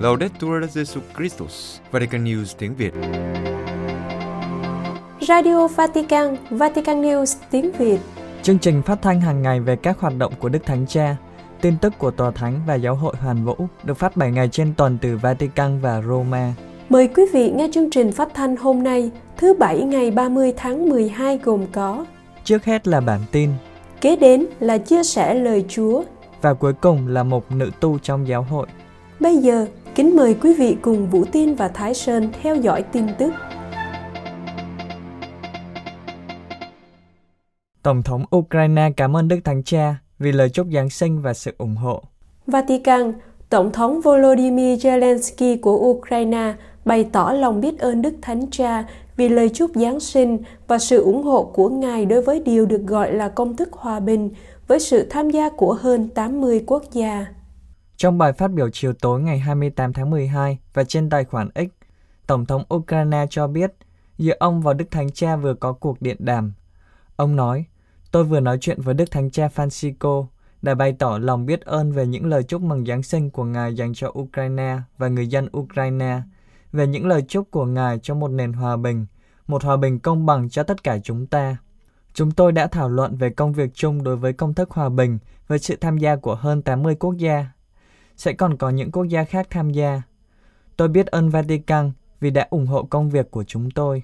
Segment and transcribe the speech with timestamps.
[0.00, 2.94] Laudetur Jesu Christus, Vatican News tiếng Việt.
[5.20, 7.98] Radio Vatican, Vatican News tiếng Việt.
[8.42, 11.16] Chương trình phát thanh hàng ngày về các hoạt động của Đức Thánh Cha,
[11.60, 14.74] tin tức của Tòa Thánh và Giáo hội Hoàn Vũ được phát 7 ngày trên
[14.76, 16.52] tuần từ Vatican và Roma.
[16.88, 20.88] Mời quý vị nghe chương trình phát thanh hôm nay, thứ Bảy ngày 30 tháng
[20.88, 22.04] 12 gồm có
[22.44, 23.50] Trước hết là bản tin,
[24.00, 26.02] Kế đến là chia sẻ lời Chúa.
[26.42, 28.66] và cuối cùng là một nữ tu trong giáo hội.
[29.20, 33.06] Bây giờ, kính mời quý vị cùng Vũ Tin và Thái Sơn theo dõi tin
[33.18, 33.32] tức.
[37.82, 41.54] Tổng thống Ukraine cảm ơn Đức Thánh Cha vì lời chúc Giáng sinh và sự
[41.58, 42.02] ủng hộ.
[42.46, 43.12] Vatican,
[43.50, 46.54] Tổng thống Volodymyr Zelensky của Ukraine
[46.84, 48.84] bày tỏ lòng biết ơn Đức Thánh Cha
[49.20, 52.82] vì lời chúc Giáng sinh và sự ủng hộ của Ngài đối với điều được
[52.86, 54.30] gọi là công thức hòa bình
[54.66, 57.26] với sự tham gia của hơn 80 quốc gia.
[57.96, 61.84] Trong bài phát biểu chiều tối ngày 28 tháng 12 và trên tài khoản X,
[62.26, 63.72] Tổng thống Ukraine cho biết
[64.18, 66.52] giữa ông và Đức Thánh Cha vừa có cuộc điện đàm.
[67.16, 67.64] Ông nói,
[68.10, 70.26] tôi vừa nói chuyện với Đức Thánh Cha Francisco
[70.62, 73.74] để bày tỏ lòng biết ơn về những lời chúc mừng Giáng sinh của Ngài
[73.74, 76.20] dành cho Ukraine và người dân Ukraine,
[76.72, 79.06] về những lời chúc của Ngài cho một nền hòa bình,
[79.46, 81.56] một hòa bình công bằng cho tất cả chúng ta.
[82.14, 85.18] Chúng tôi đã thảo luận về công việc chung đối với công thức hòa bình
[85.46, 87.46] với sự tham gia của hơn 80 quốc gia.
[88.16, 90.02] Sẽ còn có những quốc gia khác tham gia.
[90.76, 94.02] Tôi biết ơn Vatican vì đã ủng hộ công việc của chúng tôi.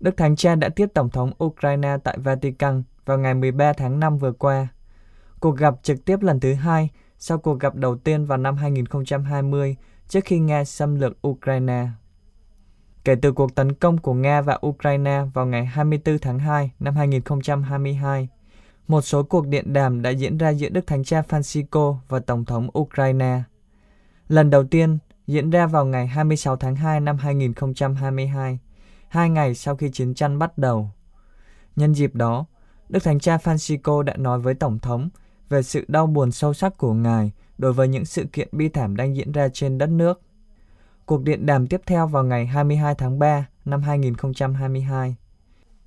[0.00, 4.18] Đức Thánh Cha đã tiếp Tổng thống Ukraine tại Vatican vào ngày 13 tháng 5
[4.18, 4.68] vừa qua.
[5.40, 9.76] Cuộc gặp trực tiếp lần thứ hai sau cuộc gặp đầu tiên vào năm 2020
[10.12, 11.86] trước khi Nga xâm lược Ukraine.
[13.04, 16.96] Kể từ cuộc tấn công của Nga và Ukraine vào ngày 24 tháng 2 năm
[16.96, 18.28] 2022,
[18.88, 22.44] một số cuộc điện đàm đã diễn ra giữa Đức Thánh Cha Francisco và Tổng
[22.44, 23.42] thống Ukraine.
[24.28, 28.58] Lần đầu tiên diễn ra vào ngày 26 tháng 2 năm 2022,
[29.08, 30.90] hai ngày sau khi chiến tranh bắt đầu.
[31.76, 32.46] Nhân dịp đó,
[32.88, 35.08] Đức Thánh Cha Francisco đã nói với Tổng thống
[35.48, 38.96] về sự đau buồn sâu sắc của Ngài đối với những sự kiện bi thảm
[38.96, 40.20] đang diễn ra trên đất nước.
[41.06, 45.16] Cuộc điện đàm tiếp theo vào ngày 22 tháng 3 năm 2022.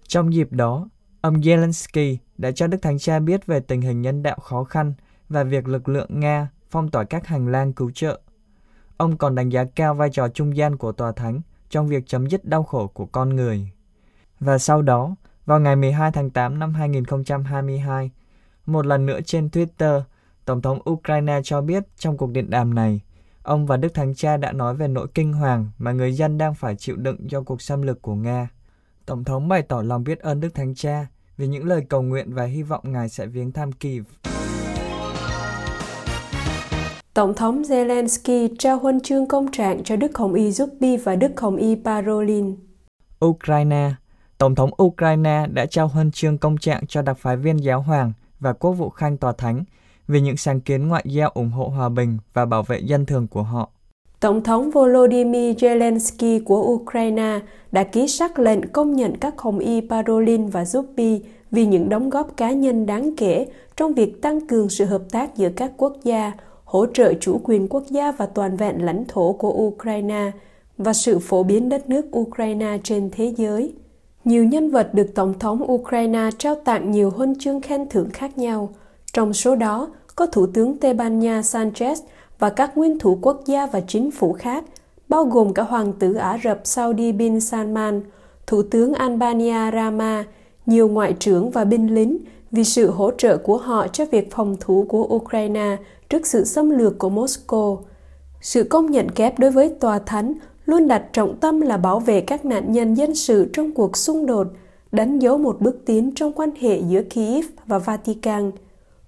[0.08, 0.90] Trong dịp đó,
[1.22, 4.94] ông Zelensky đã cho Đức Thánh Cha biết về tình hình nhân đạo khó khăn
[5.30, 8.20] và việc lực lượng Nga phong tỏa các hành lang cứu trợ.
[8.98, 12.26] Ông còn đánh giá cao vai trò trung gian của Tòa Thánh trong việc chấm
[12.26, 13.70] dứt đau khổ của con người.
[14.40, 15.16] Và sau đó,
[15.46, 18.12] vào ngày 12 tháng 8 năm 2022,
[18.66, 20.02] một lần nữa trên Twitter,
[20.46, 23.02] Tổng thống Ukraine cho biết trong cuộc điện đàm này,
[23.44, 26.56] ông và Đức Thánh Cha đã nói về nỗi kinh hoàng mà người dân đang
[26.56, 28.50] phải chịu đựng do cuộc xâm lược của Nga.
[29.06, 31.08] Tổng thống bày tỏ lòng biết ơn Đức Thánh Cha
[31.38, 34.04] vì những lời cầu nguyện và hy vọng Ngài sẽ viếng thăm Kiev.
[37.14, 41.32] Tổng thống Zelensky trao huân chương công trạng cho Đức Hồng Y Zupi và Đức
[41.42, 42.56] Hồng Y Parolin.
[43.26, 43.94] Ukraine
[44.38, 48.14] Tổng thống Ukraine đã trao huân chương công trạng cho đặc phái viên giáo hoàng
[48.40, 49.64] và quốc vụ khanh tòa thánh
[50.08, 53.28] vì những sáng kiến ngoại giao ủng hộ hòa bình và bảo vệ dân thường
[53.28, 53.70] của họ.
[54.20, 57.40] Tổng thống Volodymyr Zelensky của Ukraine
[57.72, 61.20] đã ký sắc lệnh công nhận các Hồng Y Parolin và Zupi
[61.52, 65.36] vì những đóng góp cá nhân đáng kể trong việc tăng cường sự hợp tác
[65.36, 66.32] giữa các quốc gia,
[66.64, 70.32] hỗ trợ chủ quyền quốc gia và toàn vẹn lãnh thổ của Ukraine
[70.78, 73.74] và sự phổ biến đất nước Ukraine trên thế giới.
[74.26, 78.38] Nhiều nhân vật được Tổng thống Ukraine trao tặng nhiều huân chương khen thưởng khác
[78.38, 78.70] nhau.
[79.16, 81.96] Trong số đó có Thủ tướng Tây Ban Nha Sanchez
[82.40, 84.64] và các nguyên thủ quốc gia và chính phủ khác,
[85.10, 88.02] bao gồm cả Hoàng tử Ả Rập Saudi bin Salman,
[88.48, 90.24] Thủ tướng Albania Rama,
[90.66, 92.18] nhiều ngoại trưởng và binh lính
[92.52, 95.78] vì sự hỗ trợ của họ cho việc phòng thủ của Ukraine
[96.10, 97.78] trước sự xâm lược của Moscow.
[98.42, 100.34] Sự công nhận kép đối với tòa thánh
[100.66, 104.26] luôn đặt trọng tâm là bảo vệ các nạn nhân dân sự trong cuộc xung
[104.26, 104.48] đột,
[104.92, 108.52] đánh dấu một bước tiến trong quan hệ giữa Kiev và Vatican.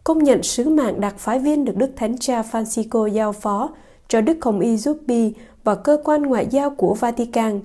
[0.07, 3.69] Công nhận sứ mạng đặc phái viên được Đức Thánh Cha Francisco giao phó
[4.07, 5.31] cho Đức Hồng Y Zuppi
[5.63, 7.59] và cơ quan ngoại giao của Vatican,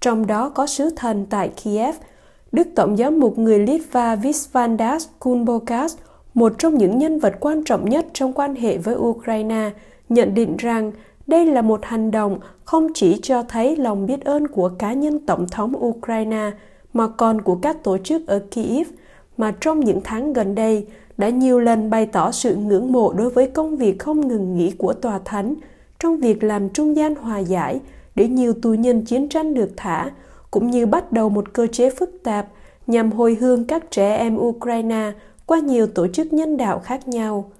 [0.00, 1.94] trong đó có sứ thần tại Kiev,
[2.52, 5.96] Đức Tổng giám mục người Litva Visvandas Kunbokas,
[6.34, 9.70] một trong những nhân vật quan trọng nhất trong quan hệ với Ukraine,
[10.08, 10.92] nhận định rằng
[11.26, 15.26] đây là một hành động không chỉ cho thấy lòng biết ơn của cá nhân
[15.26, 16.50] Tổng thống Ukraine
[16.92, 18.88] mà còn của các tổ chức ở Kiev
[19.36, 20.86] mà trong những tháng gần đây
[21.18, 24.70] đã nhiều lần bày tỏ sự ngưỡng mộ đối với công việc không ngừng nghỉ
[24.70, 25.54] của Tòa Thánh
[26.00, 27.80] trong việc làm trung gian hòa giải
[28.14, 30.10] để nhiều tù nhân chiến tranh được thả,
[30.50, 32.46] cũng như bắt đầu một cơ chế phức tạp
[32.86, 35.12] nhằm hồi hương các trẻ em Ukraine
[35.46, 37.50] qua nhiều tổ chức nhân đạo khác nhau.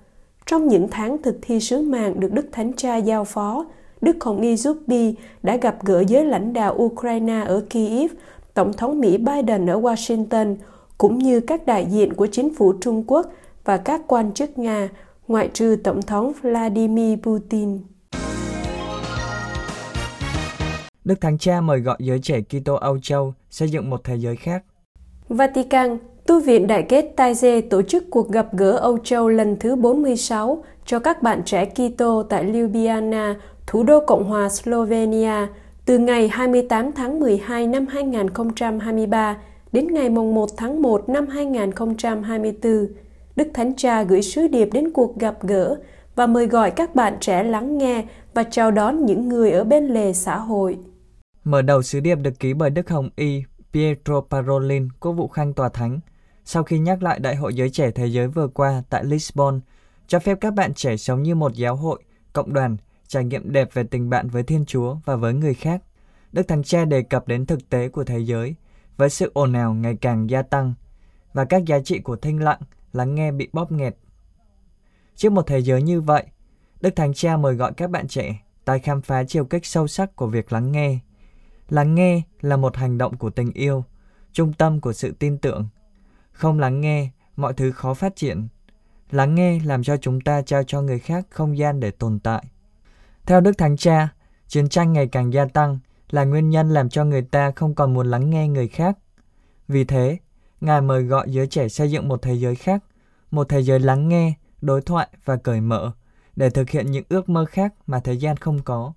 [0.47, 3.64] Trong những tháng thực thi sứ mạng được Đức Thánh Cha giao phó,
[4.00, 8.12] Đức Hồng Y Zupi đã gặp gỡ giới lãnh đạo Ukraine ở Kyiv,
[8.55, 10.56] Tổng thống Mỹ Biden ở Washington,
[10.99, 13.26] cũng như các đại diện của chính phủ Trung Quốc
[13.67, 14.89] và các quan chức Nga,
[15.29, 17.79] ngoại trừ Tổng thống Vladimir Putin.
[21.05, 24.37] Đức Thánh Cha mời gọi giới trẻ Kitô Âu Châu xây dựng một thế giới
[24.37, 24.65] khác.
[25.29, 29.77] Vatican, Tu viện Đại kết Taizé tổ chức cuộc gặp gỡ Âu Châu lần thứ
[29.77, 33.35] 46 cho các bạn trẻ Kitô tại Ljubljana,
[33.67, 35.47] thủ đô Cộng hòa Slovenia,
[35.85, 39.37] từ ngày 28 tháng 12 năm 2023
[39.73, 42.87] đến ngày 1 tháng 1 năm 2024.
[43.37, 45.77] Đức Thánh Cha gửi sứ điệp đến cuộc gặp gỡ
[46.15, 48.05] và mời gọi các bạn trẻ lắng nghe
[48.35, 50.79] và chào đón những người ở bên lề xã hội.
[51.44, 53.43] Mở đầu sứ điệp được ký bởi Đức Hồng Y
[53.73, 56.00] Pietro Parolin, quốc vụ khanh tòa thánh,
[56.44, 59.61] sau khi nhắc lại Đại hội Giới Trẻ Thế Giới vừa qua tại Lisbon,
[60.06, 63.69] cho phép các bạn trẻ sống như một giáo hội, cộng đoàn, trải nghiệm đẹp
[63.73, 65.82] về tình bạn với Thiên Chúa và với người khác.
[66.32, 68.55] Đức Thánh Cha đề cập đến thực tế của thế giới,
[68.97, 70.75] với sự ồn ào ngày càng gia tăng,
[71.32, 72.61] và các giá trị của thinh lặng,
[72.96, 73.96] lắng nghe bị bóp nghẹt.
[75.14, 76.25] Trước một thế giới như vậy,
[76.81, 80.16] Đức Thánh Cha mời gọi các bạn trẻ tái khám phá chiều kích sâu sắc
[80.16, 80.98] của việc lắng nghe.
[81.69, 83.84] Lắng nghe là một hành động của tình yêu,
[84.32, 85.69] trung tâm của sự tin tưởng.
[86.32, 88.48] Không lắng nghe, mọi thứ khó phát triển.
[89.10, 92.44] Lắng nghe làm cho chúng ta trao cho người khác không gian để tồn tại.
[93.26, 94.08] Theo Đức Thánh Cha,
[94.48, 95.78] chiến tranh ngày càng gia tăng
[96.10, 98.98] là nguyên nhân làm cho người ta không còn muốn lắng nghe người khác.
[99.69, 100.19] Vì thế,
[100.61, 102.85] Ngài mời gọi giới trẻ xây dựng một thế giới khác,
[103.31, 105.93] một thế giới lắng nghe, đối thoại và cởi mở
[106.37, 108.93] để thực hiện những ước mơ khác mà thế gian không có.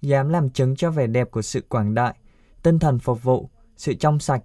[0.00, 2.14] Dám làm chứng cho vẻ đẹp của sự quảng đại,
[2.62, 4.42] tinh thần phục vụ, sự trong sạch,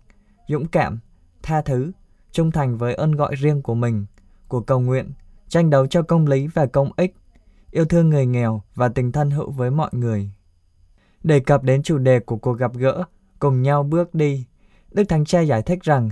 [0.48, 1.00] dũng cảm,
[1.42, 1.92] tha thứ,
[2.32, 4.06] trung thành với ơn gọi riêng của mình,
[4.48, 5.12] của cầu nguyện,
[5.48, 7.16] tranh đấu cho công lý và công ích,
[7.72, 10.32] yêu thương người nghèo và tình thân hữu với mọi người.
[11.24, 13.04] Đề cập đến chủ đề của cuộc gặp gỡ,
[13.40, 14.46] cùng nhau bước đi,
[14.92, 16.10] Đức Thánh Cha giải thích rằng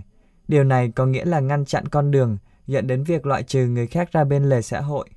[0.47, 3.87] điều này có nghĩa là ngăn chặn con đường dẫn đến việc loại trừ người
[3.87, 5.09] khác ra bên lề xã hội.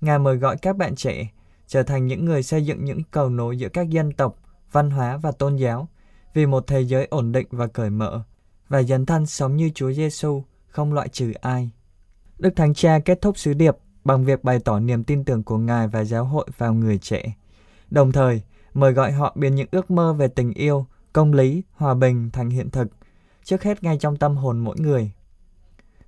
[0.00, 1.28] Ngài mời gọi các bạn trẻ
[1.66, 4.36] trở thành những người xây dựng những cầu nối giữa các dân tộc,
[4.72, 5.88] văn hóa và tôn giáo
[6.34, 8.22] vì một thế giới ổn định và cởi mở
[8.68, 11.70] và dấn thân sống như Chúa Giêsu không loại trừ ai.
[12.38, 15.58] Đức Thánh Cha kết thúc sứ điệp bằng việc bày tỏ niềm tin tưởng của
[15.58, 17.32] Ngài và giáo hội vào người trẻ.
[17.90, 18.42] Đồng thời,
[18.74, 22.50] mời gọi họ biến những ước mơ về tình yêu, công lý, hòa bình thành
[22.50, 22.88] hiện thực,
[23.48, 25.10] trước hết ngay trong tâm hồn mỗi người.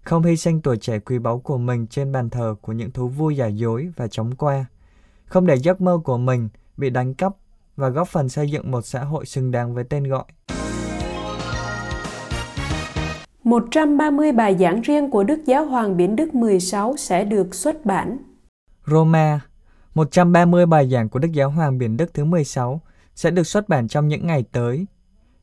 [0.03, 3.09] Không hy sinh tuổi trẻ quý báu của mình trên bàn thờ của những thú
[3.09, 4.65] vui giả dối và chóng qua.
[5.25, 7.33] Không để giấc mơ của mình bị đánh cắp
[7.77, 10.25] và góp phần xây dựng một xã hội xứng đáng với tên gọi.
[13.45, 18.19] 130 bài giảng riêng của Đức Giáo hoàng Biển Đức 16 sẽ được xuất bản.
[18.87, 19.41] Roma
[19.95, 22.81] 130 bài giảng của Đức Giáo hoàng Biển Đức thứ 16
[23.15, 24.87] sẽ được xuất bản trong những ngày tới.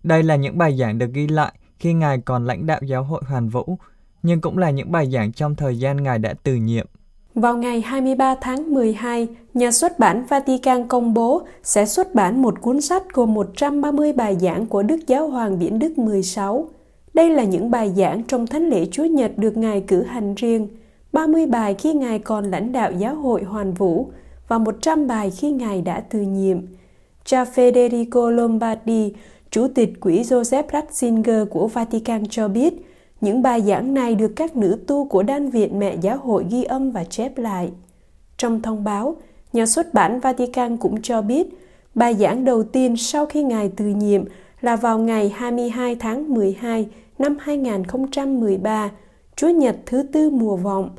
[0.03, 3.21] Đây là những bài giảng được ghi lại khi Ngài còn lãnh đạo giáo hội
[3.27, 3.77] Hoàn Vũ,
[4.23, 6.87] nhưng cũng là những bài giảng trong thời gian Ngài đã từ nhiệm.
[7.35, 12.61] Vào ngày 23 tháng 12, nhà xuất bản Vatican công bố sẽ xuất bản một
[12.61, 16.69] cuốn sách gồm 130 bài giảng của Đức Giáo hoàng Biển Đức 16.
[17.13, 20.67] Đây là những bài giảng trong Thánh lễ Chúa Nhật được Ngài cử hành riêng,
[21.13, 24.11] 30 bài khi Ngài còn lãnh đạo giáo hội Hoàn Vũ
[24.47, 26.57] và 100 bài khi Ngài đã từ nhiệm.
[27.25, 29.13] Cha Federico Lombardi,
[29.51, 32.73] Chủ tịch Quỹ Joseph Ratzinger của Vatican cho biết,
[33.21, 36.63] những bài giảng này được các nữ tu của Đan viện Mẹ Giáo hội ghi
[36.63, 37.71] âm và chép lại.
[38.37, 39.15] Trong thông báo,
[39.53, 41.47] nhà xuất bản Vatican cũng cho biết,
[41.95, 44.23] bài giảng đầu tiên sau khi Ngài từ nhiệm
[44.61, 46.87] là vào ngày 22 tháng 12
[47.19, 48.91] năm 2013,
[49.35, 50.89] Chúa Nhật thứ tư mùa vọng.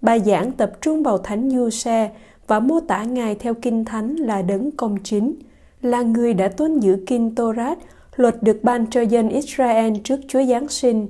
[0.00, 2.10] Bài giảng tập trung vào Thánh Du-xe
[2.46, 5.34] và mô tả Ngài theo Kinh Thánh là đấng công chính,
[5.82, 7.78] là người đã tuân giữ Kinh Torah,
[8.16, 11.08] luật được ban cho dân Israel trước Chúa Giáng sinh.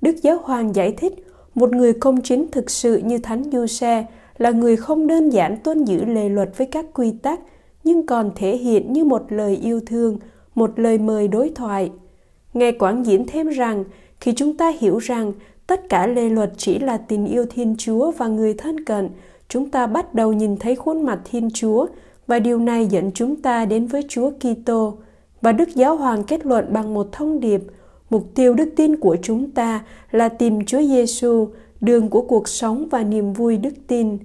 [0.00, 1.12] Đức Giáo Hoàng giải thích,
[1.54, 4.06] một người công chính thực sự như Thánh Du-xe
[4.38, 7.40] là người không đơn giản tuân giữ lề luật với các quy tắc,
[7.84, 10.18] nhưng còn thể hiện như một lời yêu thương,
[10.54, 11.90] một lời mời đối thoại.
[12.54, 13.84] Ngài quảng diễn thêm rằng,
[14.20, 15.32] khi chúng ta hiểu rằng
[15.66, 19.08] tất cả lề luật chỉ là tình yêu Thiên Chúa và người thân cận,
[19.48, 21.86] chúng ta bắt đầu nhìn thấy khuôn mặt Thiên Chúa
[22.26, 24.94] và điều này dẫn chúng ta đến với Chúa Kitô.
[25.42, 27.60] Và Đức Giáo Hoàng kết luận bằng một thông điệp,
[28.10, 31.48] mục tiêu đức tin của chúng ta là tìm Chúa Giêsu,
[31.80, 34.18] đường của cuộc sống và niềm vui đức tin.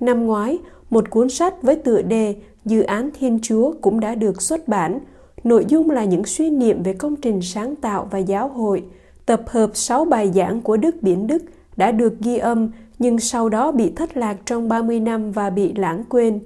[0.00, 0.58] Năm ngoái,
[0.90, 4.98] một cuốn sách với tựa đề Dự án Thiên Chúa cũng đã được xuất bản.
[5.44, 8.82] Nội dung là những suy niệm về công trình sáng tạo và giáo hội,
[9.26, 11.42] tập hợp 6 bài giảng của Đức Biển Đức
[11.76, 15.72] đã được ghi âm nhưng sau đó bị thất lạc trong 30 năm và bị
[15.74, 16.40] lãng quên.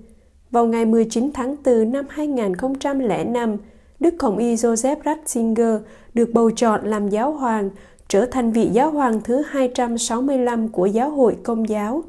[0.51, 3.57] Vào ngày 19 tháng 4 năm 2005,
[4.05, 5.79] Đức Hồng Y Joseph Ratzinger
[6.15, 7.71] được bầu chọn làm giáo hoàng,
[8.09, 12.03] trở thành vị giáo hoàng thứ 265 của giáo hội công giáo.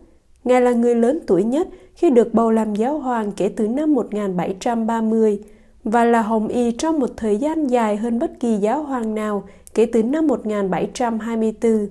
[0.43, 3.93] Ngài là người lớn tuổi nhất khi được bầu làm giáo hoàng kể từ năm
[3.93, 5.39] 1730
[5.83, 9.43] và là Hồng Y trong một thời gian dài hơn bất kỳ giáo hoàng nào
[9.73, 11.87] kể từ năm 1724.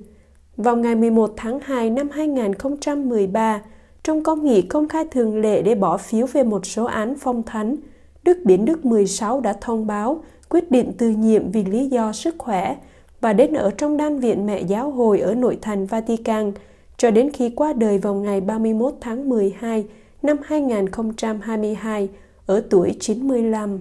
[0.56, 3.62] Vào ngày 11 tháng 2 năm 2013,
[4.02, 7.42] trong công nghị công khai thường lệ để bỏ phiếu về một số án phong
[7.42, 7.76] thánh,
[8.24, 12.34] Đức Biển Đức 16 đã thông báo quyết định từ nhiệm vì lý do sức
[12.38, 12.76] khỏe
[13.20, 16.52] và đến ở trong đan viện mẹ giáo hội ở nội thành Vatican
[16.96, 19.84] cho đến khi qua đời vào ngày 31 tháng 12
[20.22, 22.08] năm 2022
[22.46, 23.78] ở tuổi 95.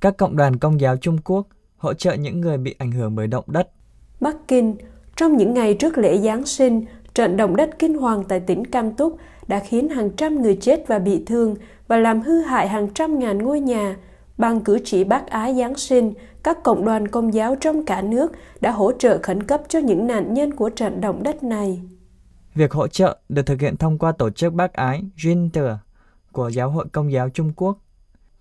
[0.00, 1.46] Các cộng đoàn công giáo Trung Quốc
[1.76, 3.68] hỗ trợ những người bị ảnh hưởng bởi động đất.
[4.20, 4.76] Bắc Kinh,
[5.16, 6.84] trong những ngày trước lễ Giáng sinh,
[7.14, 9.16] trận động đất kinh hoàng tại tỉnh Cam Túc
[9.48, 11.54] đã khiến hàng trăm người chết và bị thương
[11.88, 13.96] và làm hư hại hàng trăm ngàn ngôi nhà.
[14.38, 18.32] Bằng cử chỉ bác ái Giáng sinh, các cộng đoàn công giáo trong cả nước
[18.60, 21.82] đã hỗ trợ khẩn cấp cho những nạn nhân của trận động đất này.
[22.54, 25.76] Việc hỗ trợ được thực hiện thông qua tổ chức bác ái Jinter
[26.32, 27.78] của Giáo hội Công giáo Trung Quốc.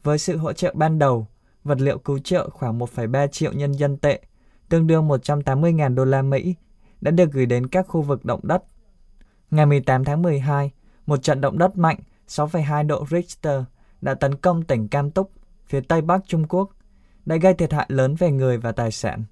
[0.03, 1.27] Với sự hỗ trợ ban đầu,
[1.63, 4.21] vật liệu cứu trợ khoảng 1,3 triệu nhân dân tệ,
[4.69, 6.55] tương đương 180.000 đô la Mỹ,
[7.01, 8.63] đã được gửi đến các khu vực động đất.
[9.51, 10.71] Ngày 18 tháng 12,
[11.05, 13.63] một trận động đất mạnh 6,2 độ Richter
[14.01, 15.31] đã tấn công tỉnh Cam Túc,
[15.65, 16.69] phía tây bắc Trung Quốc,
[17.25, 19.23] đã gây thiệt hại lớn về người và tài sản.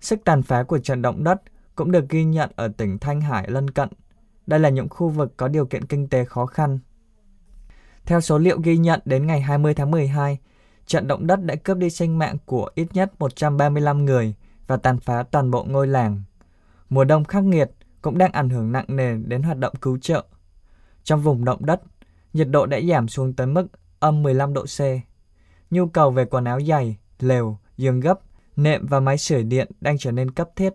[0.00, 1.42] Sức tàn phá của trận động đất
[1.74, 3.88] cũng được ghi nhận ở tỉnh Thanh Hải lân cận.
[4.46, 6.78] Đây là những khu vực có điều kiện kinh tế khó khăn.
[8.04, 10.38] Theo số liệu ghi nhận đến ngày 20 tháng 12,
[10.86, 14.34] trận động đất đã cướp đi sinh mạng của ít nhất 135 người
[14.66, 16.22] và tàn phá toàn bộ ngôi làng.
[16.88, 17.70] Mùa đông khắc nghiệt
[18.02, 20.24] cũng đang ảnh hưởng nặng nề đến hoạt động cứu trợ.
[21.06, 21.82] Trong vùng động đất,
[22.32, 23.66] nhiệt độ đã giảm xuống tới mức
[24.00, 24.80] âm 15 độ C.
[25.70, 28.20] Nhu cầu về quần áo dày, lều, giường gấp,
[28.56, 30.74] nệm và máy sưởi điện đang trở nên cấp thiết.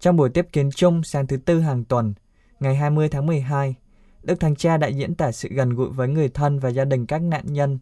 [0.00, 2.14] Trong buổi tiếp kiến chung sáng thứ Tư hàng tuần,
[2.60, 3.74] ngày 20 tháng 12,
[4.22, 7.06] Đức Thánh Cha đã diễn tả sự gần gũi với người thân và gia đình
[7.06, 7.78] các nạn nhân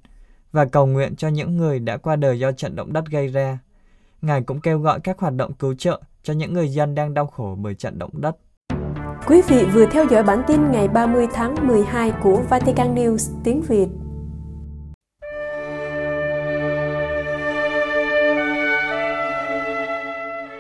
[0.53, 3.59] và cầu nguyện cho những người đã qua đời do trận động đất gây ra.
[4.23, 7.27] Ngài cũng kêu gọi các hoạt động cứu trợ cho những người dân đang đau
[7.27, 8.37] khổ bởi trận động đất.
[9.29, 13.63] Quý vị vừa theo dõi bản tin ngày 30 tháng 12 của Vatican News tiếng
[13.63, 13.87] Việt.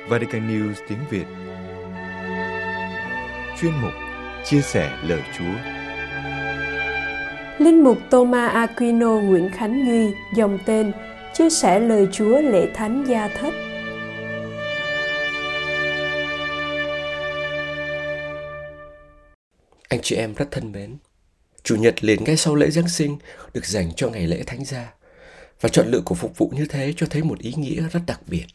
[0.08, 1.24] Vatican News tiếng Việt
[3.60, 3.92] Chuyên mục
[4.44, 5.54] Chia sẻ lời Chúa
[7.58, 10.92] Linh mục Thomas Aquino Nguyễn Khánh Duy, dòng tên,
[11.34, 13.67] chia sẻ lời Chúa lễ thánh gia thất.
[19.88, 20.96] Anh chị em rất thân mến,
[21.62, 23.18] Chủ nhật liền ngay sau lễ Giáng sinh
[23.54, 24.94] được dành cho ngày lễ Thánh gia.
[25.60, 28.20] Và chọn lựa của phục vụ như thế cho thấy một ý nghĩa rất đặc
[28.26, 28.46] biệt.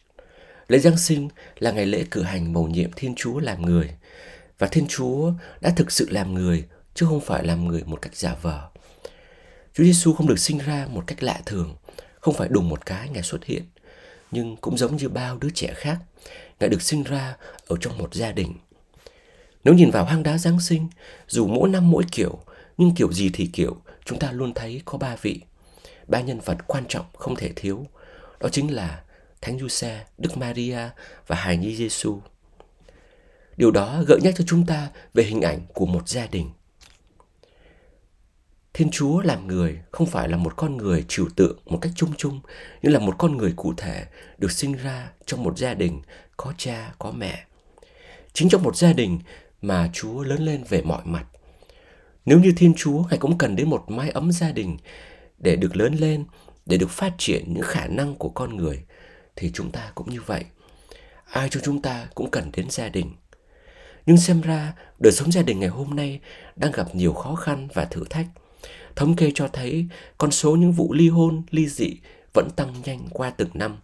[0.68, 3.90] Lễ Giáng sinh là ngày lễ cử hành mầu nhiệm Thiên Chúa làm người.
[4.58, 6.64] Và Thiên Chúa đã thực sự làm người,
[6.94, 8.68] chứ không phải làm người một cách giả vờ.
[9.74, 11.76] Chúa Giêsu không được sinh ra một cách lạ thường,
[12.20, 13.62] không phải đùng một cái Ngài xuất hiện,
[14.30, 15.98] nhưng cũng giống như bao đứa trẻ khác,
[16.60, 17.36] Ngài được sinh ra
[17.66, 18.54] ở trong một gia đình.
[19.64, 20.88] Nếu nhìn vào hang đá Giáng sinh,
[21.28, 22.38] dù mỗi năm mỗi kiểu,
[22.76, 25.40] nhưng kiểu gì thì kiểu, chúng ta luôn thấy có ba vị,
[26.06, 27.86] ba nhân vật quan trọng không thể thiếu.
[28.40, 29.02] Đó chính là
[29.40, 30.78] Thánh Giuse, Đức Maria
[31.26, 32.20] và Hài Nhi Giêsu.
[33.56, 36.50] Điều đó gợi nhắc cho chúng ta về hình ảnh của một gia đình.
[38.74, 42.10] Thiên Chúa làm người không phải là một con người trừu tượng một cách chung
[42.16, 42.40] chung,
[42.82, 44.04] nhưng là một con người cụ thể
[44.38, 46.02] được sinh ra trong một gia đình
[46.36, 47.44] có cha, có mẹ.
[48.32, 49.18] Chính trong một gia đình
[49.66, 51.26] mà Chúa lớn lên về mọi mặt.
[52.24, 54.76] Nếu như Thiên Chúa, Ngài cũng cần đến một mái ấm gia đình
[55.38, 56.24] để được lớn lên,
[56.66, 58.84] để được phát triển những khả năng của con người,
[59.36, 60.44] thì chúng ta cũng như vậy.
[61.24, 63.12] Ai trong chúng ta cũng cần đến gia đình.
[64.06, 66.20] Nhưng xem ra, đời sống gia đình ngày hôm nay
[66.56, 68.26] đang gặp nhiều khó khăn và thử thách.
[68.96, 69.86] Thống kê cho thấy
[70.18, 71.96] con số những vụ ly hôn, ly dị
[72.32, 73.76] vẫn tăng nhanh qua từng năm,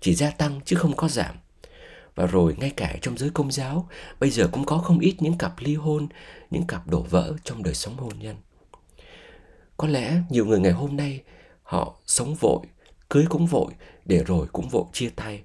[0.00, 1.34] chỉ gia tăng chứ không có giảm.
[2.14, 3.88] Và rồi ngay cả trong giới công giáo,
[4.20, 6.08] bây giờ cũng có không ít những cặp ly hôn,
[6.50, 8.36] những cặp đổ vỡ trong đời sống hôn nhân.
[9.76, 11.22] Có lẽ nhiều người ngày hôm nay
[11.62, 12.66] họ sống vội,
[13.08, 13.72] cưới cũng vội,
[14.04, 15.42] để rồi cũng vội chia tay.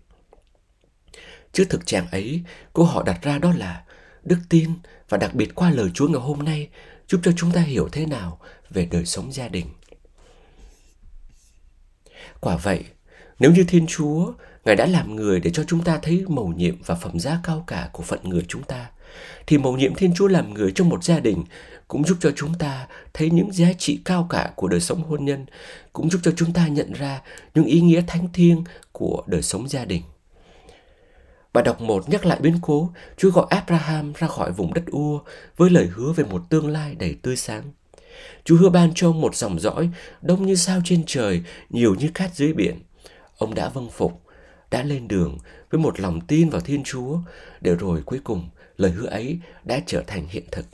[1.53, 3.83] Trước thực trạng ấy, câu họ đặt ra đó là
[4.23, 4.71] đức tin
[5.09, 6.69] và đặc biệt qua lời Chúa ngày hôm nay
[7.07, 9.65] giúp cho chúng ta hiểu thế nào về đời sống gia đình.
[12.39, 12.85] Quả vậy,
[13.39, 14.33] nếu như Thiên Chúa
[14.65, 17.63] Ngài đã làm người để cho chúng ta thấy mầu nhiệm và phẩm giá cao
[17.67, 18.89] cả của phận người chúng ta.
[19.47, 21.43] Thì mầu nhiệm Thiên Chúa làm người trong một gia đình
[21.87, 25.25] cũng giúp cho chúng ta thấy những giá trị cao cả của đời sống hôn
[25.25, 25.45] nhân,
[25.93, 27.21] cũng giúp cho chúng ta nhận ra
[27.55, 30.01] những ý nghĩa thánh thiêng của đời sống gia đình.
[31.53, 35.19] Bà đọc một nhắc lại biến cố, Chúa gọi Abraham ra khỏi vùng đất Ua
[35.57, 37.63] với lời hứa về một tương lai đầy tươi sáng.
[38.43, 39.89] Chúa hứa ban cho ông một dòng dõi
[40.21, 42.79] đông như sao trên trời, nhiều như cát dưới biển.
[43.37, 44.21] Ông đã vâng phục,
[44.71, 45.37] đã lên đường
[45.69, 47.17] với một lòng tin vào Thiên Chúa,
[47.61, 50.65] để rồi cuối cùng lời hứa ấy đã trở thành hiện thực.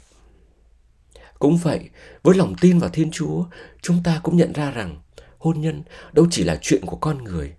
[1.39, 1.89] Cũng vậy,
[2.23, 3.43] với lòng tin vào Thiên Chúa,
[3.81, 4.97] chúng ta cũng nhận ra rằng
[5.37, 5.83] hôn nhân
[6.13, 7.53] đâu chỉ là chuyện của con người,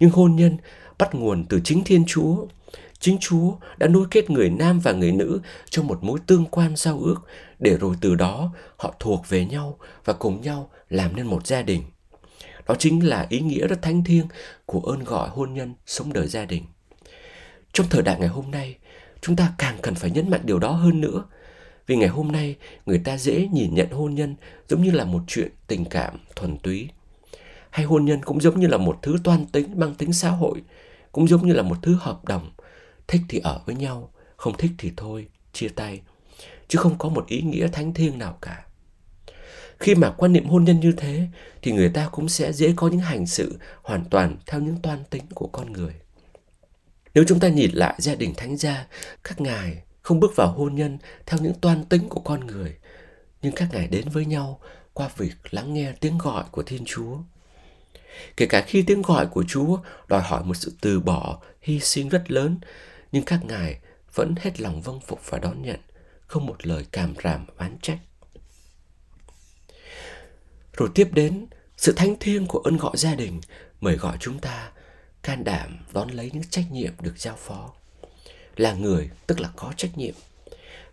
[0.00, 0.56] nhưng hôn nhân
[0.98, 2.46] bắt nguồn từ chính Thiên Chúa.
[2.98, 6.76] Chính Chúa đã nối kết người nam và người nữ trong một mối tương quan
[6.76, 7.16] giao ước
[7.58, 11.62] để rồi từ đó họ thuộc về nhau và cùng nhau làm nên một gia
[11.62, 11.82] đình.
[12.66, 14.26] Đó chính là ý nghĩa rất thánh thiêng
[14.66, 16.64] của ơn gọi hôn nhân sống đời gia đình.
[17.72, 18.76] Trong thời đại ngày hôm nay,
[19.20, 21.24] chúng ta càng cần phải nhấn mạnh điều đó hơn nữa.
[21.86, 24.36] Vì ngày hôm nay, người ta dễ nhìn nhận hôn nhân
[24.68, 26.88] giống như là một chuyện tình cảm thuần túy.
[27.70, 30.62] Hay hôn nhân cũng giống như là một thứ toan tính mang tính xã hội,
[31.12, 32.50] cũng giống như là một thứ hợp đồng.
[33.08, 36.00] Thích thì ở với nhau, không thích thì thôi, chia tay.
[36.68, 38.64] Chứ không có một ý nghĩa thánh thiêng nào cả.
[39.82, 41.28] Khi mà quan niệm hôn nhân như thế
[41.62, 45.04] thì người ta cũng sẽ dễ có những hành sự hoàn toàn theo những toan
[45.10, 45.94] tính của con người.
[47.14, 48.86] Nếu chúng ta nhìn lại gia đình thánh gia,
[49.24, 52.76] các ngài không bước vào hôn nhân theo những toan tính của con người,
[53.42, 54.60] nhưng các ngài đến với nhau
[54.92, 57.16] qua việc lắng nghe tiếng gọi của Thiên Chúa.
[58.36, 62.08] Kể cả khi tiếng gọi của Chúa đòi hỏi một sự từ bỏ, hy sinh
[62.08, 62.58] rất lớn,
[63.12, 63.78] nhưng các ngài
[64.14, 65.80] vẫn hết lòng vâng phục và đón nhận,
[66.26, 67.98] không một lời cảm ràm oán trách.
[70.76, 73.40] Rồi tiếp đến, sự thánh thiêng của ơn gọi gia đình
[73.80, 74.70] mời gọi chúng ta
[75.22, 77.72] can đảm đón lấy những trách nhiệm được giao phó.
[78.56, 80.14] Là người tức là có trách nhiệm.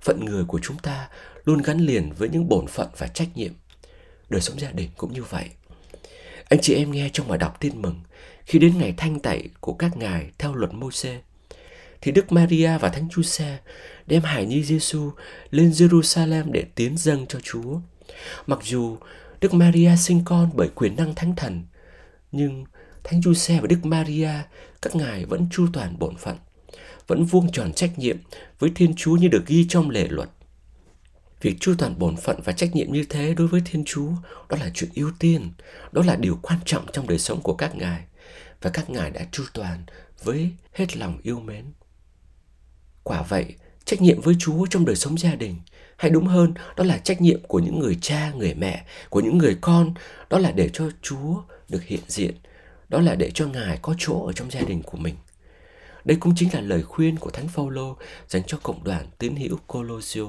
[0.02, 1.10] Phận người của chúng ta
[1.46, 3.54] luôn gắn liền với những bổn phận và trách nhiệm.
[4.30, 5.50] Đời sống gia đình cũng như vậy.
[6.50, 8.02] Anh chị em nghe trong bài đọc tin mừng,
[8.46, 11.22] khi đến ngày thanh tẩy của các ngài theo luật Môi-se,
[12.02, 13.58] thì Đức Maria và Thánh Giuse
[14.08, 15.12] đem hài nhi Giêsu
[15.52, 17.80] lên Jerusalem để tiến dâng cho Chúa.
[18.48, 18.98] Mặc dù
[19.42, 21.64] Đức Maria sinh con bởi quyền năng thánh thần,
[22.32, 22.66] nhưng
[23.04, 24.32] Thánh Giuse và Đức Maria,
[24.82, 26.38] các ngài vẫn chu toàn bổn phận,
[27.08, 28.18] vẫn vuông tròn trách nhiệm
[28.60, 30.30] với Thiên Chúa như được ghi trong lề luật.
[31.42, 34.12] Việc chu toàn bổn phận và trách nhiệm như thế đối với Thiên Chúa
[34.50, 35.52] đó là chuyện ưu tiên,
[35.92, 38.04] đó là điều quan trọng trong đời sống của các ngài
[38.62, 39.84] và các ngài đã chu toàn
[40.24, 41.66] với hết lòng yêu mến.
[43.04, 45.56] Quả vậy, trách nhiệm với Chúa trong đời sống gia đình,
[46.00, 49.38] hay đúng hơn, đó là trách nhiệm của những người cha, người mẹ, của những
[49.38, 49.94] người con,
[50.30, 52.34] đó là để cho Chúa được hiện diện,
[52.90, 55.16] đó là để cho Ngài có chỗ ở trong gia đình của mình.
[56.06, 59.58] Đây cũng chính là lời khuyên của Thánh Phaolô dành cho cộng đoàn tín hữu
[59.68, 60.26] Colosio.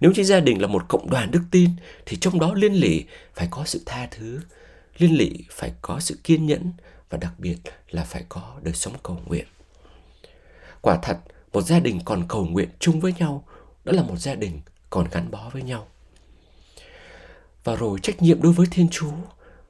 [0.00, 1.70] Nếu như gia đình là một cộng đoàn đức tin
[2.06, 4.40] thì trong đó liên lỉ phải có sự tha thứ,
[4.98, 6.72] liên lỉ phải có sự kiên nhẫn
[7.10, 7.56] và đặc biệt
[7.90, 9.46] là phải có đời sống cầu nguyện.
[10.80, 11.18] Quả thật,
[11.52, 13.44] một gia đình còn cầu nguyện chung với nhau,
[13.84, 14.60] đó là một gia đình
[14.92, 15.88] còn gắn bó với nhau.
[17.64, 19.12] Và rồi trách nhiệm đối với Thiên Chúa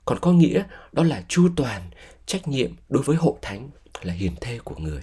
[0.04, 1.90] còn có nghĩa đó là chu toàn
[2.26, 3.70] trách nhiệm đối với hộ thánh
[4.02, 5.02] là hiền thê của người.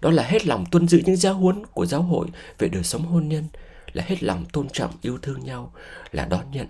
[0.00, 2.26] Đó là hết lòng tuân giữ những giáo huấn của giáo hội
[2.58, 3.44] về đời sống hôn nhân,
[3.92, 5.72] là hết lòng tôn trọng yêu thương nhau,
[6.12, 6.66] là đón nhận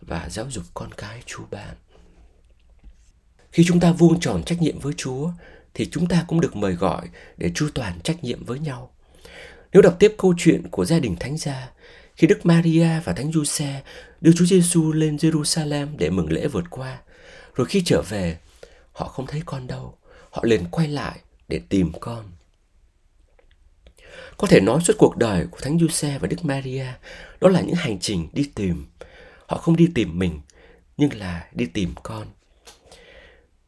[0.00, 1.76] và giáo dục con cái chú bạn.
[3.52, 5.30] Khi chúng ta vuông tròn trách nhiệm với Chúa
[5.74, 8.90] thì chúng ta cũng được mời gọi để chu toàn trách nhiệm với nhau.
[9.72, 11.70] Nếu đọc tiếp câu chuyện của gia đình thánh gia,
[12.16, 13.82] khi Đức Maria và Thánh Giuse
[14.20, 16.98] đưa Chúa Giêsu lên Jerusalem để mừng lễ vượt qua,
[17.54, 18.38] rồi khi trở về,
[18.92, 19.98] họ không thấy con đâu,
[20.30, 22.24] họ liền quay lại để tìm con.
[24.36, 26.86] Có thể nói suốt cuộc đời của Thánh Giuse và Đức Maria
[27.40, 28.86] đó là những hành trình đi tìm.
[29.46, 30.40] Họ không đi tìm mình,
[30.96, 32.26] nhưng là đi tìm con.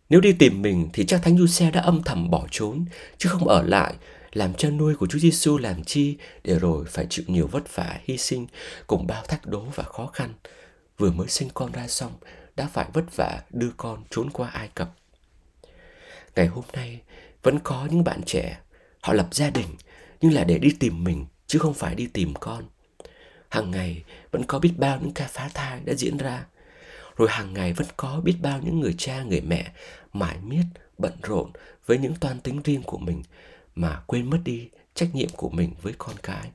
[0.09, 2.85] Nếu đi tìm mình thì chắc Thánh Giuse đã âm thầm bỏ trốn,
[3.19, 3.95] chứ không ở lại
[4.35, 8.01] làm cha nuôi của Chúa Giêsu làm chi để rồi phải chịu nhiều vất vả,
[8.05, 8.47] hy sinh
[8.87, 10.35] cùng bao thách đố và khó khăn.
[10.99, 12.13] Vừa mới sinh con ra xong,
[12.57, 14.95] đã phải vất vả đưa con trốn qua Ai Cập.
[16.37, 17.01] Ngày hôm nay,
[17.43, 18.59] vẫn có những bạn trẻ,
[19.01, 19.69] họ lập gia đình,
[20.21, 22.65] nhưng là để đi tìm mình, chứ không phải đi tìm con.
[23.49, 26.45] Hàng ngày vẫn có biết bao những ca phá thai đã diễn ra.
[27.17, 29.73] Rồi hàng ngày vẫn có biết bao những người cha, người mẹ
[30.13, 30.65] mải miết,
[30.99, 31.51] bận rộn
[31.87, 33.23] với những toan tính riêng của mình
[33.75, 36.51] mà quên mất đi trách nhiệm của mình với con cái.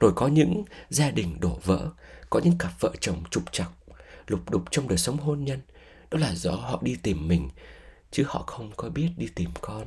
[0.00, 1.90] Rồi có những gia đình đổ vỡ,
[2.30, 3.70] có những cặp vợ chồng trục trặc,
[4.26, 5.60] lục đục trong đời sống hôn nhân,
[6.10, 7.48] đó là do họ đi tìm mình,
[8.10, 9.86] chứ họ không có biết đi tìm con.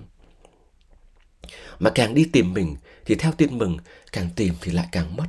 [1.79, 3.77] Mà càng đi tìm mình thì theo tin mừng,
[4.11, 5.27] càng tìm thì lại càng mất.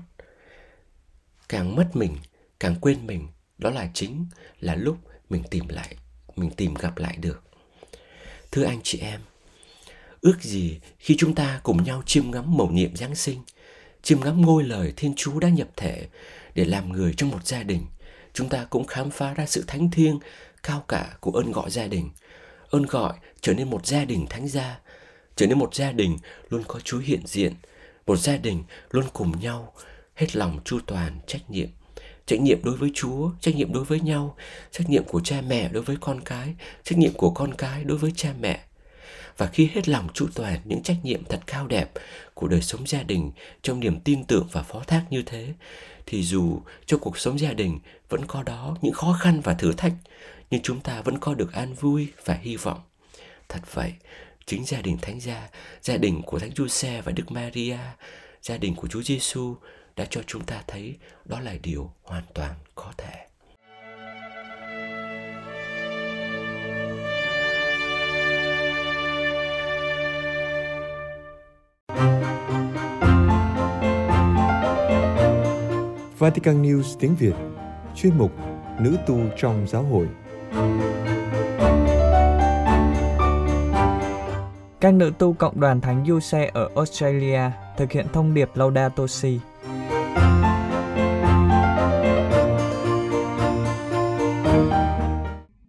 [1.49, 2.17] Càng mất mình,
[2.61, 4.27] càng quên mình, đó là chính
[4.61, 4.99] là lúc
[5.31, 5.97] mình tìm lại,
[6.37, 7.43] mình tìm gặp lại được.
[8.51, 9.21] Thưa anh chị em,
[10.23, 13.43] ước gì khi chúng ta cùng nhau chiêm ngắm mầu nhiệm Giáng sinh,
[14.03, 16.07] chiêm ngắm ngôi lời Thiên Chúa đã nhập thể
[16.55, 17.87] để làm người trong một gia đình,
[18.33, 20.19] chúng ta cũng khám phá ra sự thánh thiêng
[20.63, 22.11] cao cả của ơn gọi gia đình.
[22.71, 24.81] Ơn gọi trở nên một gia đình thánh gia,
[25.37, 26.19] trở nên một gia đình
[26.51, 27.55] luôn có Chúa hiện diện,
[28.07, 29.73] một gia đình luôn cùng nhau,
[30.15, 31.69] hết lòng chu toàn trách nhiệm.
[32.27, 34.37] Trách nhiệm đối với Chúa, trách nhiệm đối với nhau,
[34.71, 36.55] trách nhiệm của cha mẹ đối với con cái,
[36.85, 38.61] trách nhiệm của con cái đối với cha mẹ.
[39.37, 41.93] Và khi hết lòng chu toàn những trách nhiệm thật cao đẹp
[42.35, 45.55] của đời sống gia đình trong niềm tin tưởng và phó thác như thế,
[46.07, 49.73] thì dù cho cuộc sống gia đình vẫn có đó những khó khăn và thử
[49.73, 49.93] thách,
[50.51, 52.81] nhưng chúng ta vẫn có được an vui và hy vọng.
[53.49, 53.93] Thật vậy,
[54.47, 55.49] chính gia đình Thánh Gia,
[55.83, 57.79] gia đình của Thánh Giuse và Đức Maria,
[58.43, 59.57] gia đình của Chúa Giêsu
[59.97, 63.27] đã cho chúng ta thấy đó là điều hoàn toàn có thể.
[76.23, 77.35] Vatican News tiếng Việt
[77.95, 78.33] Chuyên mục
[78.81, 80.09] Nữ tu trong giáo hội
[84.81, 87.41] Các nữ tu cộng đoàn Thánh Du Xe ở Australia
[87.77, 89.39] thực hiện thông điệp Laudato Si.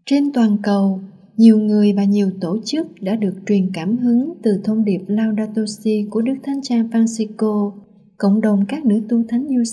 [0.06, 1.00] Trên toàn cầu,
[1.38, 5.62] nhiều người và nhiều tổ chức đã được truyền cảm hứng từ thông điệp Laudato
[5.68, 7.83] Si của Đức Thánh Cha Francisco.
[8.24, 9.64] Cộng đồng các nữ tu thánh du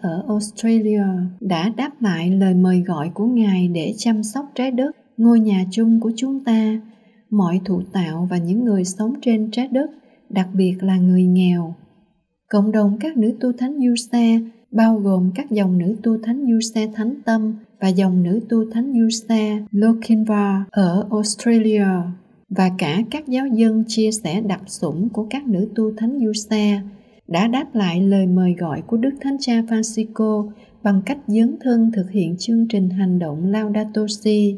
[0.00, 1.04] ở Australia
[1.40, 5.64] đã đáp lại lời mời gọi của Ngài để chăm sóc trái đất, ngôi nhà
[5.70, 6.80] chung của chúng ta,
[7.30, 9.90] mọi thụ tạo và những người sống trên trái đất,
[10.28, 11.74] đặc biệt là người nghèo.
[12.50, 13.94] Cộng đồng các nữ tu thánh du
[14.70, 16.58] bao gồm các dòng nữ tu thánh du
[16.94, 21.86] thánh tâm và dòng nữ tu thánh du xe Lokinvar ở Australia
[22.48, 26.32] và cả các giáo dân chia sẻ đặc sủng của các nữ tu thánh du
[27.28, 30.50] đã đáp lại lời mời gọi của Đức Thánh Cha Francisco
[30.82, 34.56] bằng cách dấn thân thực hiện chương trình hành động Laudato Si.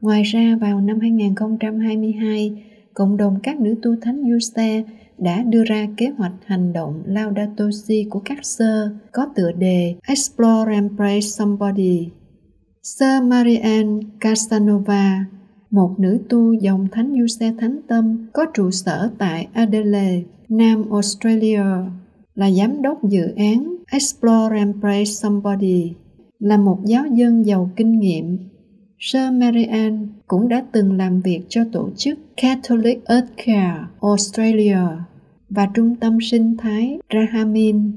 [0.00, 2.64] Ngoài ra vào năm 2022,
[2.94, 4.82] cộng đồng các nữ tu thánh Giuse
[5.18, 9.94] đã đưa ra kế hoạch hành động Laudato Si của các sơ có tựa đề
[10.06, 12.08] Explore and praise Somebody.
[12.82, 15.24] Sơ Marianne Casanova,
[15.70, 20.22] một nữ tu dòng thánh Giuse thánh tâm có trụ sở tại Adelaide,
[20.56, 21.64] Nam Australia,
[22.34, 25.92] là giám đốc dự án Explore and praise Somebody,
[26.38, 28.38] là một giáo dân giàu kinh nghiệm.
[28.98, 34.78] Sơ Marianne cũng đã từng làm việc cho tổ chức Catholic Earth Care Australia
[35.50, 37.92] và trung tâm sinh thái Rahamin.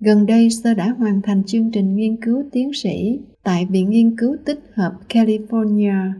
[0.00, 4.16] Gần đây, Sơ đã hoàn thành chương trình nghiên cứu tiến sĩ tại Viện Nghiên
[4.16, 6.12] cứu Tích hợp California,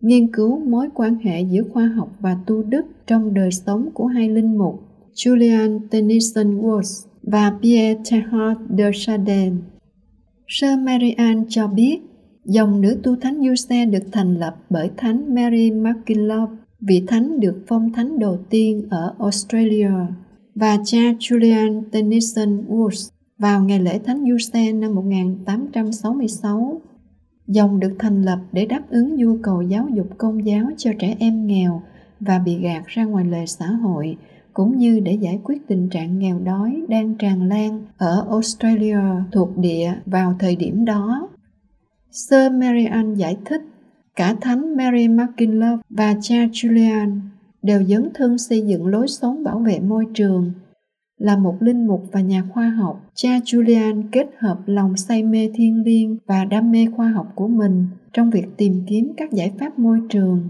[0.00, 4.06] nghiên cứu mối quan hệ giữa khoa học và tu đức trong đời sống của
[4.06, 4.83] hai linh mục
[5.14, 9.56] Julian Tennyson Woods và Pierre Teilhard de Chardin.
[10.48, 12.00] Sơ Marianne cho biết
[12.44, 16.50] dòng nữ tu thánh du xe được thành lập bởi thánh Mary MacKillop,
[16.80, 19.90] vị thánh được phong thánh đầu tiên ở Australia,
[20.54, 26.80] và cha Julian Tennyson Woods vào ngày lễ thánh du xe năm 1866.
[27.46, 31.16] Dòng được thành lập để đáp ứng nhu cầu giáo dục công giáo cho trẻ
[31.18, 31.82] em nghèo
[32.20, 34.16] và bị gạt ra ngoài lề xã hội
[34.54, 38.98] cũng như để giải quyết tình trạng nghèo đói đang tràn lan ở Australia
[39.32, 41.28] thuộc địa vào thời điểm đó.
[42.10, 43.62] Sir Marian giải thích,
[44.16, 47.20] cả thánh Mary McKinley và cha Julian
[47.62, 50.52] đều dấn thân xây dựng lối sống bảo vệ môi trường.
[51.18, 55.50] Là một linh mục và nhà khoa học, cha Julian kết hợp lòng say mê
[55.54, 59.52] thiên liêng và đam mê khoa học của mình trong việc tìm kiếm các giải
[59.58, 60.48] pháp môi trường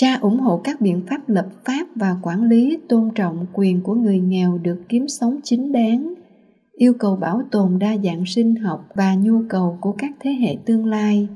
[0.00, 3.94] Cha ủng hộ các biện pháp lập pháp và quản lý tôn trọng quyền của
[3.94, 6.14] người nghèo được kiếm sống chính đáng,
[6.72, 10.56] yêu cầu bảo tồn đa dạng sinh học và nhu cầu của các thế hệ
[10.64, 11.28] tương lai.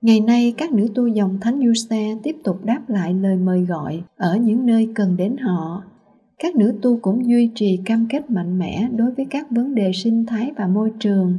[0.00, 3.60] Ngày nay, các nữ tu dòng Thánh Du Xe tiếp tục đáp lại lời mời
[3.60, 5.82] gọi ở những nơi cần đến họ.
[6.38, 9.92] Các nữ tu cũng duy trì cam kết mạnh mẽ đối với các vấn đề
[9.94, 11.38] sinh thái và môi trường.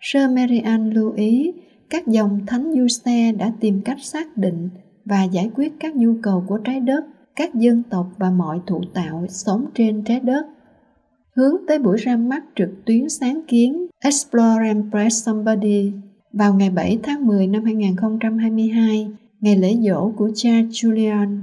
[0.00, 1.52] Sơ Marianne lưu ý,
[1.90, 4.68] các dòng Thánh Du Xe đã tìm cách xác định
[5.08, 7.04] và giải quyết các nhu cầu của trái đất,
[7.36, 10.46] các dân tộc và mọi thụ tạo sống trên trái đất.
[11.36, 15.92] Hướng tới buổi ra mắt trực tuyến sáng kiến Explore and Press Somebody
[16.32, 21.38] vào ngày 7 tháng 10 năm 2022, ngày lễ dỗ của cha Julian,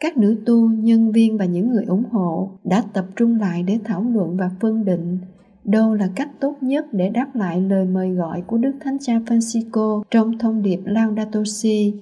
[0.00, 3.78] các nữ tu, nhân viên và những người ủng hộ đã tập trung lại để
[3.84, 5.18] thảo luận và phân định
[5.64, 9.18] đâu là cách tốt nhất để đáp lại lời mời gọi của Đức Thánh Cha
[9.18, 11.94] Francisco trong thông điệp Laudato Si.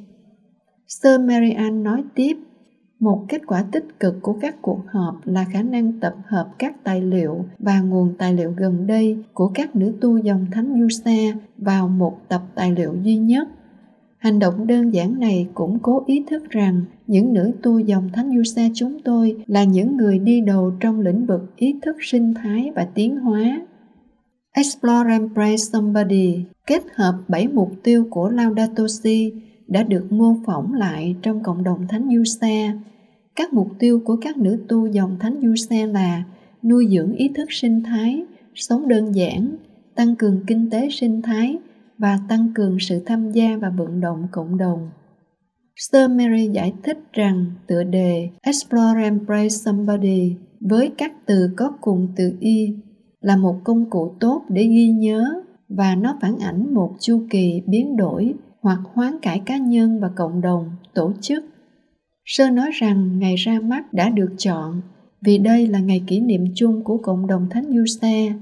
[1.00, 2.36] Sir Marian nói tiếp,
[3.00, 6.84] một kết quả tích cực của các cuộc họp là khả năng tập hợp các
[6.84, 10.88] tài liệu và nguồn tài liệu gần đây của các nữ tu dòng thánh du
[10.88, 13.48] xe vào một tập tài liệu duy nhất.
[14.18, 18.36] Hành động đơn giản này cũng cố ý thức rằng những nữ tu dòng thánh
[18.36, 22.34] du xe chúng tôi là những người đi đầu trong lĩnh vực ý thức sinh
[22.34, 23.66] thái và tiến hóa.
[24.54, 29.32] Explore and praise Somebody kết hợp bảy mục tiêu của Laudato Si
[29.72, 32.72] đã được mô phỏng lại trong cộng đồng thánh du xe
[33.36, 36.24] các mục tiêu của các nữ tu dòng thánh du xe là
[36.62, 39.56] nuôi dưỡng ý thức sinh thái, sống đơn giản,
[39.94, 41.58] tăng cường kinh tế sinh thái
[41.98, 44.90] và tăng cường sự tham gia và vận động cộng đồng.
[45.76, 51.72] Sir Mary giải thích rằng tựa đề Explore and Pray Somebody với các từ có
[51.80, 52.74] cùng từ y
[53.20, 55.24] là một công cụ tốt để ghi nhớ
[55.68, 60.10] và nó phản ảnh một chu kỳ biến đổi hoặc hoán cải cá nhân và
[60.16, 61.44] cộng đồng, tổ chức
[62.24, 64.80] Sơ nói rằng ngày ra mắt đã được chọn
[65.20, 68.32] vì đây là ngày kỷ niệm chung của cộng đồng Thánh Giuse.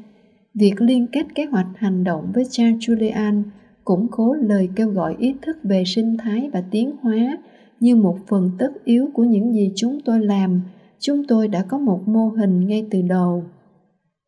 [0.54, 3.42] Việc liên kết kế hoạch hành động với cha Julian
[3.84, 7.38] củng cố lời kêu gọi ý thức về sinh thái và tiến hóa
[7.80, 10.60] như một phần tất yếu của những gì chúng tôi làm.
[10.98, 13.44] Chúng tôi đã có một mô hình ngay từ đầu.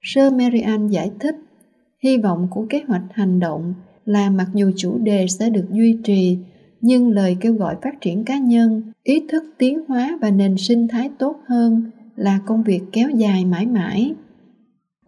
[0.03, 1.37] Sơ Marian giải thích,
[2.03, 5.99] hy vọng của kế hoạch hành động là mặc dù chủ đề sẽ được duy
[6.05, 6.39] trì
[6.81, 10.89] nhưng lời kêu gọi phát triển cá nhân ý thức tiến hóa và nền sinh
[10.89, 14.15] thái tốt hơn là công việc kéo dài mãi mãi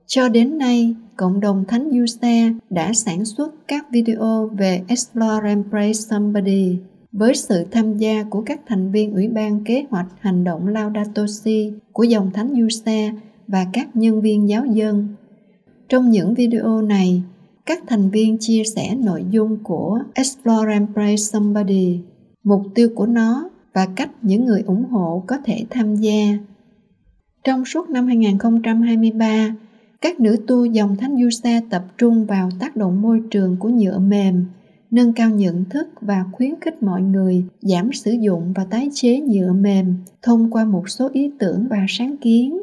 [0.06, 5.66] cho đến nay cộng đồng thánh Yusa đã sản xuất các video về Explore and
[5.70, 6.78] Pray Somebody
[7.12, 11.26] với sự tham gia của các thành viên Ủy ban Kế hoạch Hành động Laudato
[11.26, 13.12] Si của dòng thánh Yusa
[13.48, 15.08] và các nhân viên giáo dân.
[15.88, 17.22] Trong những video này,
[17.66, 22.00] các thành viên chia sẻ nội dung của Explore and Pray Somebody,
[22.44, 26.38] mục tiêu của nó và cách những người ủng hộ có thể tham gia.
[27.44, 29.56] Trong suốt năm 2023,
[30.00, 33.68] các nữ tu dòng Thánh Du Sa tập trung vào tác động môi trường của
[33.68, 34.44] nhựa mềm,
[34.90, 39.20] nâng cao nhận thức và khuyến khích mọi người giảm sử dụng và tái chế
[39.20, 42.58] nhựa mềm thông qua một số ý tưởng và sáng kiến.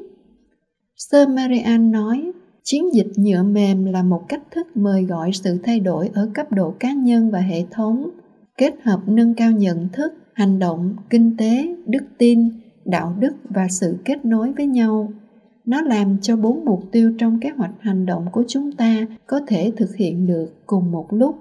[0.96, 2.32] Sơ Marian nói,
[2.64, 6.52] chiến dịch nhựa mềm là một cách thức mời gọi sự thay đổi ở cấp
[6.52, 8.10] độ cá nhân và hệ thống,
[8.58, 12.50] kết hợp nâng cao nhận thức, hành động, kinh tế, đức tin,
[12.86, 15.14] đạo đức và sự kết nối với nhau.
[15.66, 19.40] Nó làm cho bốn mục tiêu trong kế hoạch hành động của chúng ta có
[19.48, 21.36] thể thực hiện được cùng một lúc.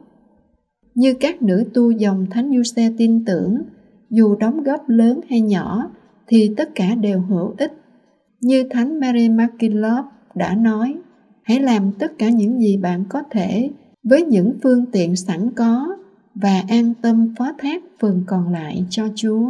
[0.94, 3.62] Như các nữ tu dòng thánh du xe tin tưởng,
[4.10, 5.90] dù đóng góp lớn hay nhỏ,
[6.26, 7.72] thì tất cả đều hữu ích.
[8.40, 10.04] Như thánh mary MacKillop
[10.34, 10.94] đã nói
[11.42, 13.70] hãy làm tất cả những gì bạn có thể
[14.02, 15.96] với những phương tiện sẵn có
[16.34, 19.48] và an tâm phó thác phần còn lại cho Chúa.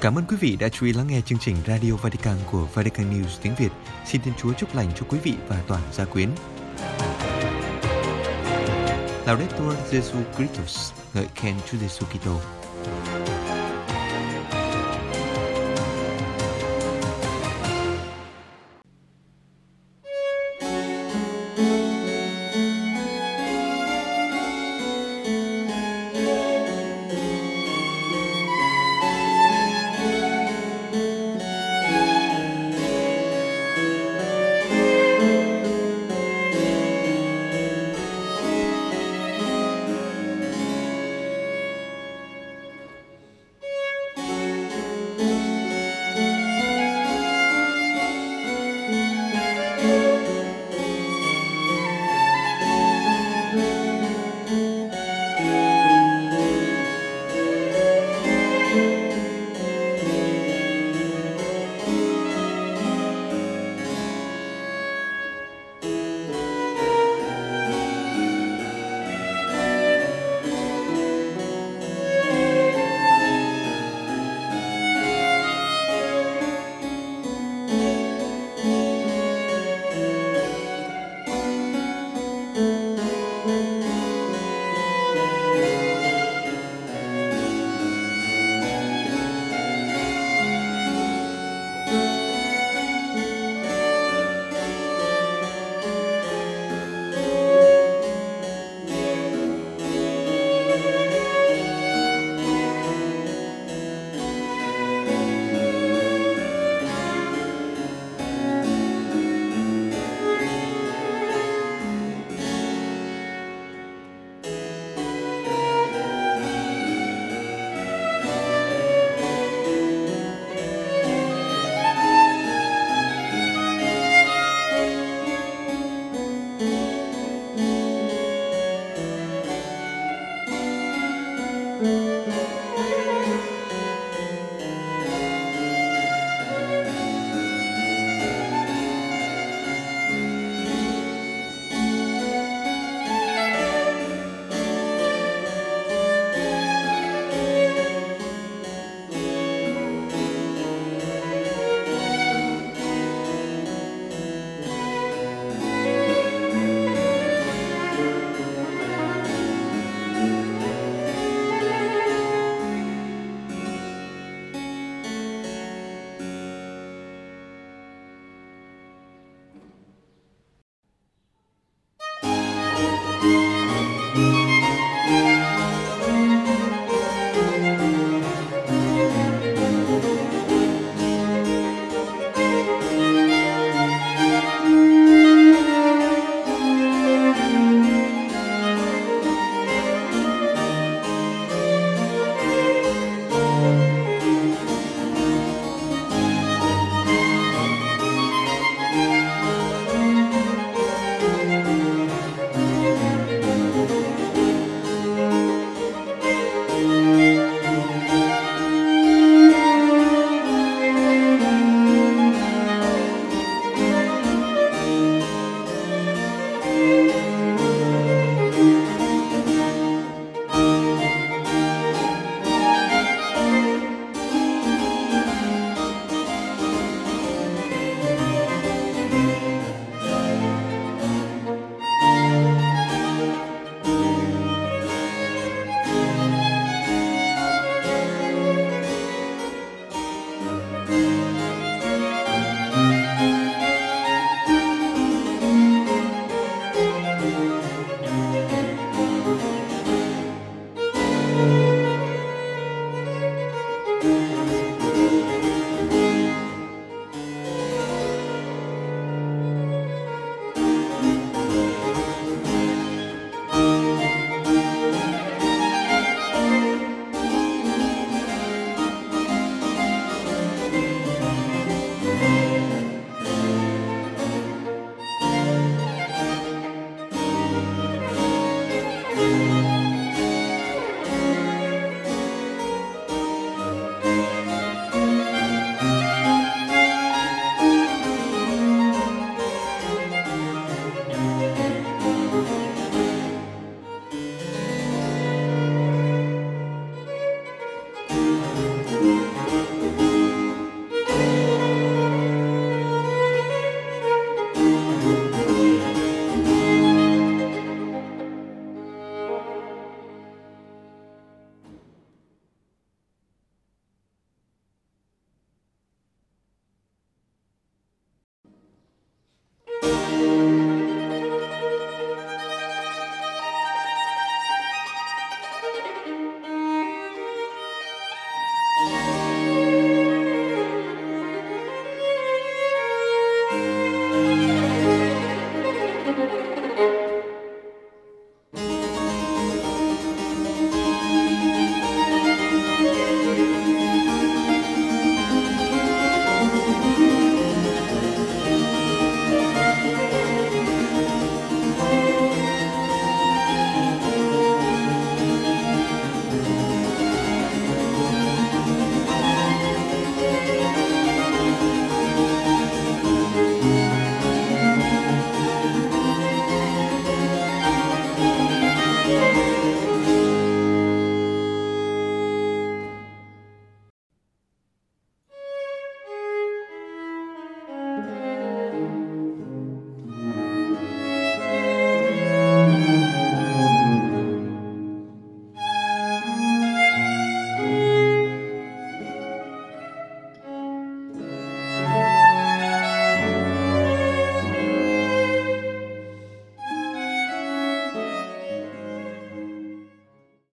[0.00, 3.10] Cảm ơn quý vị đã chú ý lắng nghe chương trình Radio Vatican của Vatican
[3.10, 3.72] News tiếng Việt.
[4.06, 6.28] Xin Thiên Chúa chúc lành cho quý vị và toàn gia quyến.
[9.26, 12.40] Laudetur Jesu Christus, ngợi khen Chúa Giêsu Kitô.